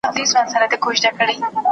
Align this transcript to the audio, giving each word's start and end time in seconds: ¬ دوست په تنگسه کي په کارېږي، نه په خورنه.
¬ 0.03 0.03
دوست 0.17 0.33
په 0.35 0.41
تنگسه 0.53 0.57
کي 0.71 0.77
په 0.83 1.17
کارېږي، 1.19 1.39
نه 1.41 1.49
په 1.51 1.55
خورنه. 1.55 1.67